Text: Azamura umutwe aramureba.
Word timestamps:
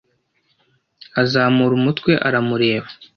Azamura 1.21 1.73
umutwe 1.79 2.11
aramureba. 2.27 2.89